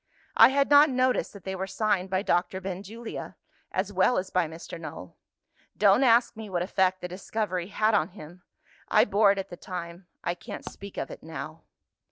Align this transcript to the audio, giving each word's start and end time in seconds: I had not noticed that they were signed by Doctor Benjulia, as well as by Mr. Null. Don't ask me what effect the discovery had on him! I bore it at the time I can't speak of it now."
I 0.35 0.49
had 0.49 0.71
not 0.71 0.89
noticed 0.89 1.31
that 1.33 1.43
they 1.43 1.55
were 1.55 1.67
signed 1.67 2.09
by 2.09 2.23
Doctor 2.23 2.59
Benjulia, 2.59 3.35
as 3.71 3.93
well 3.93 4.17
as 4.17 4.31
by 4.31 4.47
Mr. 4.47 4.79
Null. 4.81 5.15
Don't 5.77 6.03
ask 6.03 6.35
me 6.35 6.49
what 6.49 6.63
effect 6.63 7.01
the 7.01 7.07
discovery 7.07 7.67
had 7.67 7.93
on 7.93 8.07
him! 8.07 8.41
I 8.87 9.05
bore 9.05 9.31
it 9.31 9.37
at 9.37 9.49
the 9.49 9.57
time 9.57 10.07
I 10.23 10.33
can't 10.33 10.65
speak 10.65 10.97
of 10.97 11.11
it 11.11 11.21
now." 11.21 11.61